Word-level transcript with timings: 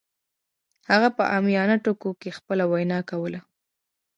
هغه 0.89 1.09
په 1.17 1.23
عامیانه 1.31 1.75
ټکو 1.83 2.09
کې 2.21 2.35
خپله 2.37 2.63
وینا 2.71 2.99
کوله 3.09 3.39